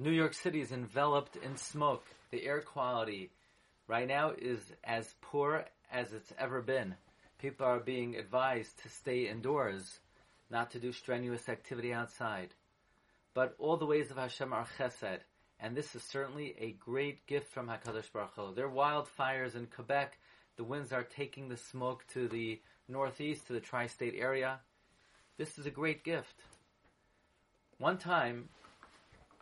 New 0.00 0.12
York 0.12 0.32
City 0.32 0.60
is 0.60 0.70
enveloped 0.70 1.34
in 1.34 1.56
smoke. 1.56 2.04
The 2.30 2.46
air 2.46 2.60
quality 2.60 3.32
right 3.88 4.06
now 4.06 4.30
is 4.30 4.60
as 4.84 5.12
poor 5.20 5.64
as 5.92 6.12
it's 6.12 6.32
ever 6.38 6.62
been. 6.62 6.94
People 7.40 7.66
are 7.66 7.80
being 7.80 8.14
advised 8.14 8.80
to 8.82 8.88
stay 8.88 9.28
indoors, 9.28 9.98
not 10.50 10.70
to 10.70 10.78
do 10.78 10.92
strenuous 10.92 11.48
activity 11.48 11.92
outside. 11.92 12.54
But 13.34 13.56
all 13.58 13.76
the 13.76 13.86
ways 13.86 14.12
of 14.12 14.18
Hashem 14.18 14.52
are 14.52 14.68
chesed, 14.78 15.18
and 15.58 15.76
this 15.76 15.96
is 15.96 16.04
certainly 16.04 16.54
a 16.60 16.76
great 16.78 17.26
gift 17.26 17.52
from 17.52 17.66
Hakadosh 17.66 18.12
Baruch 18.12 18.36
Hu. 18.36 18.54
There 18.54 18.66
are 18.66 18.70
wildfires 18.70 19.56
in 19.56 19.66
Quebec. 19.66 20.16
The 20.56 20.64
winds 20.64 20.92
are 20.92 21.02
taking 21.02 21.48
the 21.48 21.56
smoke 21.56 22.04
to 22.12 22.28
the 22.28 22.60
northeast, 22.88 23.48
to 23.48 23.52
the 23.52 23.58
tri-state 23.58 24.14
area. 24.16 24.60
This 25.38 25.58
is 25.58 25.66
a 25.66 25.70
great 25.70 26.04
gift. 26.04 26.44
One 27.78 27.98
time, 27.98 28.48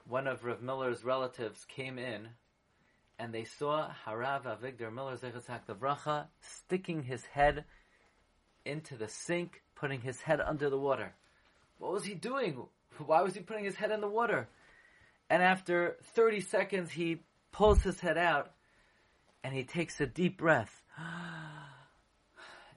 one 0.09 0.27
of 0.27 0.45
Rav 0.45 0.63
Miller's 0.63 1.05
relatives 1.05 1.65
came 1.65 1.99
in, 1.99 2.29
and 3.19 3.33
they 3.33 3.45
saw 3.45 3.91
Harav 4.07 4.45
Avigdor 4.45 4.93
Miller 4.93 5.17
Zechatzak 5.17 5.67
Vracha 5.79 6.27
sticking 6.41 7.03
his 7.03 7.25
head 7.27 7.65
into 8.65 8.97
the 8.97 9.09
sink, 9.09 9.63
putting 9.75 10.01
his 10.01 10.21
head 10.21 10.41
under 10.41 10.71
the 10.71 10.79
water. 10.79 11.13
What 11.79 11.93
was 11.93 12.05
he 12.05 12.15
doing? 12.15 12.57
Why 13.05 13.23
was 13.23 13.35
he 13.35 13.41
putting 13.41 13.65
his 13.65 13.77
head 13.77 13.91
in 13.91 14.01
the 14.01 14.09
water? 14.09 14.49
And 15.29 15.43
after 15.43 15.97
30 16.15 16.41
seconds, 16.41 16.91
he 16.91 17.23
pulls 17.53 17.83
his 17.83 18.01
head 18.01 18.17
out 18.17 18.53
and 19.43 19.55
he 19.55 19.65
takes 19.65 20.01
a 20.01 20.07
deep 20.07 20.39
breath. 20.39 20.83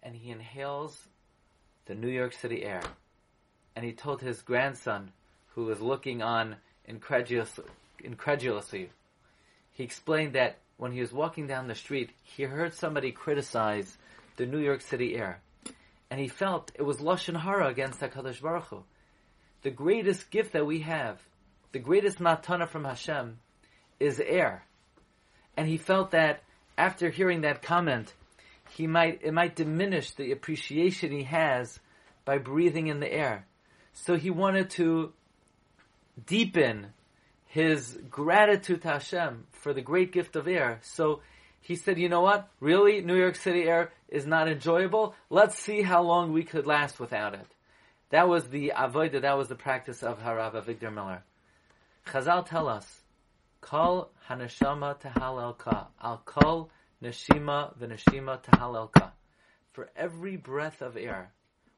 And 0.02 0.16
he 0.16 0.32
inhales 0.32 0.98
the 1.86 1.94
New 1.94 2.08
York 2.08 2.32
City 2.32 2.64
air. 2.64 2.82
And 3.76 3.84
he 3.84 3.92
told 3.92 4.22
his 4.22 4.42
grandson, 4.42 5.12
who 5.56 5.66
was 5.66 5.82
looking 5.82 6.22
on 6.22 6.56
incredulous, 6.90 7.60
incredulously, 8.04 8.90
he 9.72 9.84
explained 9.84 10.34
that 10.34 10.58
when 10.78 10.92
he 10.92 11.00
was 11.00 11.14
walking 11.14 11.48
down 11.48 11.68
the 11.68 11.76
street, 11.76 12.10
he 12.24 12.44
heard 12.44 12.74
somebody 12.74 13.12
criticize 13.12 13.98
the 14.36 14.46
New 14.46 14.60
York 14.60 14.82
City 14.82 15.16
air. 15.16 15.40
And 16.10 16.20
he 16.20 16.28
felt 16.28 16.72
it 16.76 16.82
was 16.82 16.98
Lashon 16.98 17.40
Hara 17.40 17.68
against 17.68 18.00
HaKadosh 18.00 18.42
Baruch 18.42 18.66
Hu. 18.66 18.84
The 19.62 19.70
greatest 19.70 20.32
gift 20.32 20.54
that 20.54 20.66
we 20.66 20.80
have, 20.80 21.22
the 21.72 21.80
greatest 21.80 22.20
matana 22.20 22.68
from 22.68 22.86
Hashem, 22.86 23.40
is 24.00 24.20
air. 24.20 24.64
And 25.56 25.68
he 25.68 25.78
felt 25.78 26.12
that 26.12 26.42
after 26.78 27.10
hearing 27.10 27.42
that 27.42 27.62
comment, 27.62 28.14
he 28.72 28.88
might 28.88 29.22
it 29.24 29.34
might 29.34 29.56
diminish 29.56 30.12
the 30.12 30.32
appreciation 30.32 31.12
he 31.12 31.24
has 31.24 31.80
by 32.26 32.38
breathing 32.38 32.88
in 32.88 33.00
the 33.00 33.12
air. 33.12 33.46
So 33.94 34.16
he 34.16 34.30
wanted 34.30 34.70
to 34.72 35.12
deepen 36.26 36.88
his 37.46 37.98
gratitude 38.10 38.82
to 38.84 38.90
Hashem 38.90 39.48
for 39.52 39.74
the 39.74 39.82
great 39.82 40.12
gift 40.12 40.36
of 40.36 40.48
air. 40.48 40.80
So 40.84 41.22
he 41.62 41.76
said, 41.76 41.98
you 42.00 42.10
know 42.10 42.22
what? 42.22 42.48
Really? 42.60 43.02
New 43.02 43.18
York 43.18 43.36
City 43.36 43.64
air 43.64 43.92
is 44.08 44.26
not 44.26 44.48
enjoyable? 44.48 45.16
Let's 45.30 45.58
see 45.58 45.82
how 45.82 46.04
long 46.04 46.32
we 46.32 46.44
could 46.44 46.66
last 46.66 47.00
without 47.00 47.34
it. 47.34 47.48
That 48.10 48.28
was 48.28 48.48
the 48.48 48.74
avodah, 48.76 49.22
that 49.22 49.38
was 49.38 49.50
the 49.50 49.56
practice 49.56 50.02
of 50.04 50.20
Harav 50.20 50.54
Avigdor 50.54 50.94
Miller. 50.94 51.24
Chazal 52.08 52.48
tell 52.48 52.68
us, 52.68 53.02
Kol 53.62 54.10
haneshama 54.28 55.00
tehalelka, 55.00 55.88
al 56.02 56.22
kol 56.26 56.72
neshima 57.04 57.78
v'neshima 57.78 58.42
tehalelka. 58.42 59.12
For 59.74 59.90
every 59.96 60.38
breath 60.38 60.82
of 60.82 60.98
air, 60.98 61.32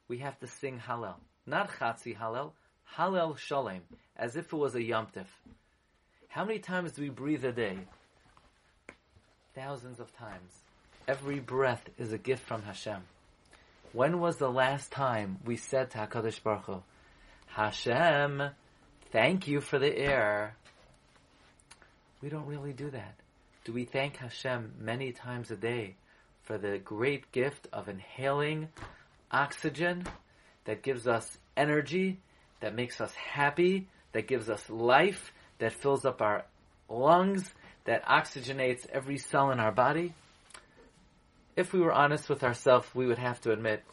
we 0.08 0.19
have 0.19 0.39
to 0.39 0.47
sing 0.47 0.80
Hallel. 0.80 1.16
Not 1.45 1.69
Chatzi 1.72 2.17
Hallel, 2.17 2.52
Hallel 2.97 3.38
Shalem, 3.38 3.81
as 4.17 4.36
if 4.36 4.52
it 4.52 4.56
was 4.56 4.75
a 4.75 4.80
Yomtiv. 4.80 5.25
How 6.28 6.44
many 6.44 6.59
times 6.59 6.92
do 6.92 7.02
we 7.02 7.09
breathe 7.09 7.45
a 7.45 7.52
day? 7.52 7.78
Thousands 9.56 10.00
of 10.00 10.16
times. 10.17 10.52
Every 11.08 11.39
breath 11.39 11.89
is 11.97 12.12
a 12.12 12.17
gift 12.17 12.45
from 12.45 12.62
Hashem. 12.64 13.02
When 13.94 14.19
was 14.19 14.38
the 14.38 14.50
last 14.50 14.91
time 14.91 15.40
we 15.46 15.57
said 15.57 15.91
to 15.91 15.97
HaKadosh 16.00 16.44
Baruch 16.44 16.66
Hu, 16.66 16.84
Hashem, 17.47 18.44
thank 19.12 19.47
you 19.47 19.62
for 19.62 19.79
the 19.79 19.97
air? 19.97 20.56
We 22.22 22.29
don't 22.29 22.46
really 22.46 22.73
do 22.73 22.90
that. 22.91 23.16
Do 23.63 23.73
we 23.73 23.85
thank 23.85 24.18
Hashem 24.18 24.73
many 24.79 25.12
times 25.12 25.52
a 25.52 25.56
day 25.56 25.96
for 26.44 26.58
the 26.58 26.78
great 26.78 27.31
gift 27.31 27.68
of 27.73 27.90
inhaling 27.90 28.69
oxygen 29.31 30.06
that 30.66 30.84
gives 30.84 31.08
us 31.08 31.38
energy, 31.58 32.19
that 32.61 32.75
makes 32.75 33.01
us 33.01 33.13
happy, 33.13 33.88
that 34.13 34.27
gives 34.27 34.49
us 34.49 34.69
life, 34.69 35.33
that 35.59 35.73
fills 35.73 36.05
up 36.05 36.22
our 36.22 36.45
lungs, 36.89 37.51
that 37.85 38.05
oxygenates 38.05 38.88
every 38.89 39.17
cell 39.17 39.51
in 39.51 39.59
our 39.59 39.72
body? 39.72 40.13
If 41.55 41.73
we 41.73 41.79
were 41.79 41.94
honest 41.94 42.29
with 42.29 42.44
ourselves, 42.44 42.88
we 42.95 43.05
would 43.05 43.19
have 43.19 43.41
to 43.41 43.51
admit 43.51 43.83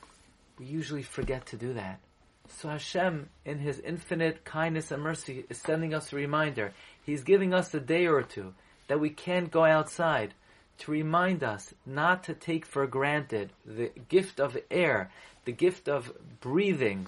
we 0.58 0.66
usually 0.66 1.02
forget 1.02 1.46
to 1.46 1.56
do 1.56 1.74
that. 1.74 2.00
So 2.48 2.68
Hashem, 2.68 3.28
in 3.44 3.58
His 3.58 3.78
infinite 3.78 4.44
kindness 4.44 4.90
and 4.90 5.02
mercy, 5.02 5.44
is 5.48 5.58
sending 5.58 5.94
us 5.94 6.12
a 6.12 6.16
reminder. 6.16 6.72
He's 7.04 7.22
giving 7.22 7.52
us 7.52 7.74
a 7.74 7.80
day 7.80 8.06
or 8.06 8.22
two 8.22 8.54
that 8.88 9.00
we 9.00 9.10
can't 9.10 9.50
go 9.50 9.64
outside 9.64 10.34
to 10.78 10.90
remind 10.90 11.42
us 11.42 11.74
not 11.84 12.24
to 12.24 12.34
take 12.34 12.64
for 12.64 12.86
granted 12.86 13.52
the 13.66 13.90
gift 14.08 14.40
of 14.40 14.56
air, 14.70 15.10
the 15.44 15.52
gift 15.52 15.88
of 15.88 16.12
breathing. 16.40 17.06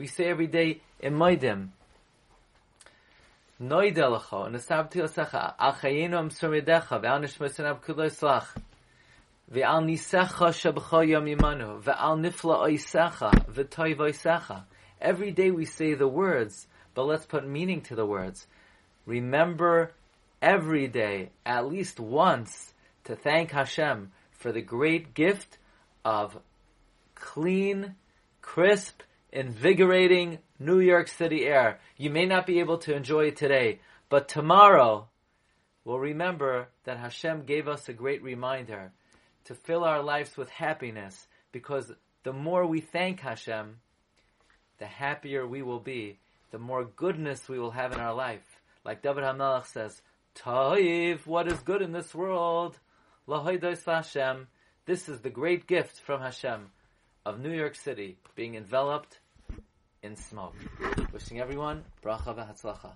We 0.00 0.06
say 0.06 0.30
every 0.30 0.46
day, 0.46 0.80
in 1.00 1.12
Emaidim, 1.12 1.68
Noidelecho, 3.60 4.48
Nesabti 4.50 5.02
Osecha, 5.02 5.52
Al 5.58 5.74
Chayenu 5.74 6.18
Am 6.18 6.30
Surmidecha, 6.30 7.02
Ve'al 7.02 7.20
Nishmesinab 7.22 7.82
Kuloslach, 7.82 8.46
Ve'al 9.52 9.84
Nisecha 9.84 10.54
Shabcha 10.54 11.06
Yom 11.06 11.26
Yimanu, 11.26 11.82
Ve'al 11.82 12.18
Nifla 12.18 12.66
Oisecha, 12.66 13.46
Ve'toiv 13.46 13.96
Oisecha. 13.98 14.62
Every 15.02 15.32
day 15.32 15.50
we 15.50 15.66
say 15.66 15.92
the 15.92 16.08
words, 16.08 16.66
but 16.94 17.04
let's 17.04 17.26
put 17.26 17.46
meaning 17.46 17.82
to 17.82 17.94
the 17.94 18.06
words. 18.06 18.46
Remember 19.04 19.92
every 20.40 20.88
day, 20.88 21.28
at 21.44 21.68
least 21.68 22.00
once, 22.00 22.72
to 23.04 23.14
thank 23.16 23.50
Hashem 23.50 24.12
for 24.32 24.50
the 24.50 24.62
great 24.62 25.12
gift 25.12 25.58
of 26.06 26.38
clean, 27.14 27.96
crisp, 28.40 29.02
invigorating 29.32 30.38
New 30.58 30.80
York 30.80 31.08
City 31.08 31.46
air. 31.46 31.80
You 31.96 32.10
may 32.10 32.26
not 32.26 32.46
be 32.46 32.60
able 32.60 32.78
to 32.78 32.94
enjoy 32.94 33.26
it 33.26 33.36
today, 33.36 33.80
but 34.08 34.28
tomorrow 34.28 35.08
we'll 35.84 35.98
remember 35.98 36.68
that 36.84 36.98
Hashem 36.98 37.44
gave 37.44 37.68
us 37.68 37.88
a 37.88 37.92
great 37.92 38.22
reminder 38.22 38.92
to 39.44 39.54
fill 39.54 39.84
our 39.84 40.02
lives 40.02 40.36
with 40.36 40.50
happiness 40.50 41.26
because 41.52 41.92
the 42.22 42.32
more 42.32 42.66
we 42.66 42.80
thank 42.80 43.20
Hashem, 43.20 43.76
the 44.78 44.86
happier 44.86 45.46
we 45.46 45.62
will 45.62 45.80
be, 45.80 46.18
the 46.50 46.58
more 46.58 46.84
goodness 46.84 47.48
we 47.48 47.58
will 47.58 47.70
have 47.70 47.92
in 47.92 48.00
our 48.00 48.14
life. 48.14 48.62
Like 48.84 49.02
David 49.02 49.24
HaMelech 49.24 49.66
says, 49.66 50.02
Ta'iv, 50.34 51.26
what 51.26 51.48
is 51.48 51.58
good 51.60 51.82
in 51.82 51.92
this 51.92 52.14
world? 52.14 52.78
Lahoidos 53.28 53.84
Hashem. 53.84 54.48
This 54.86 55.08
is 55.08 55.20
the 55.20 55.30
great 55.30 55.66
gift 55.66 56.00
from 56.00 56.20
Hashem 56.20 56.70
of 57.26 57.38
New 57.38 57.52
York 57.52 57.74
City 57.74 58.16
being 58.34 58.54
enveloped 58.54 59.18
in 60.02 60.16
smoke. 60.16 60.54
Wishing 61.12 61.40
everyone 61.40 61.84
bracha 62.02 62.34
v'hatzlacha. 62.34 62.92